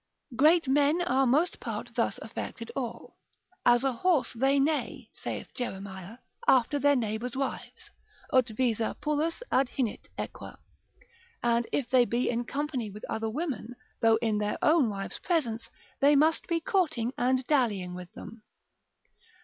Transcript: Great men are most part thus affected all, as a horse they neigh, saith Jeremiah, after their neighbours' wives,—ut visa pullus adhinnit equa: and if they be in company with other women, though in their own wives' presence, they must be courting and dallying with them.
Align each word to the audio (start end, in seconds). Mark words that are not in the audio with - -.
Great 0.35 0.67
men 0.67 0.99
are 1.03 1.27
most 1.27 1.59
part 1.59 1.93
thus 1.93 2.17
affected 2.23 2.71
all, 2.75 3.19
as 3.67 3.83
a 3.83 3.91
horse 3.93 4.33
they 4.33 4.59
neigh, 4.59 5.11
saith 5.13 5.53
Jeremiah, 5.53 6.17
after 6.47 6.79
their 6.79 6.95
neighbours' 6.95 7.35
wives,—ut 7.37 8.47
visa 8.49 8.97
pullus 8.99 9.43
adhinnit 9.51 10.07
equa: 10.17 10.57
and 11.43 11.67
if 11.71 11.87
they 11.87 12.05
be 12.05 12.31
in 12.31 12.45
company 12.45 12.89
with 12.89 13.05
other 13.09 13.29
women, 13.29 13.75
though 14.01 14.15
in 14.23 14.39
their 14.39 14.57
own 14.63 14.89
wives' 14.89 15.19
presence, 15.19 15.69
they 15.99 16.15
must 16.15 16.47
be 16.47 16.59
courting 16.59 17.13
and 17.15 17.45
dallying 17.45 17.93
with 17.93 18.11
them. 18.13 18.41